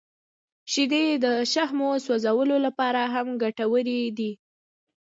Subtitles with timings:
[0.71, 4.31] •شیدې د شحمو سوځولو لپاره هم ګټورې دي.